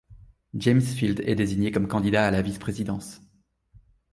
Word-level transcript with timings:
James 0.55 0.81
Field 0.81 1.19
est 1.27 1.35
désigné 1.35 1.71
comme 1.71 1.87
candidat 1.87 2.25
à 2.25 2.31
la 2.31 2.41
vice-présidence. 2.41 3.21